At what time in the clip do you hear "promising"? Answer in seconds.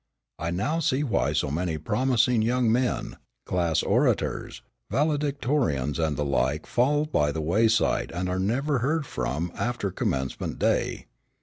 1.77-2.41